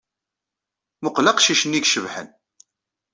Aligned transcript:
Mmuqqel 0.99 1.27
aqcic-nni 1.31 1.77
ay 1.77 1.83
icebḥen. 1.85 2.29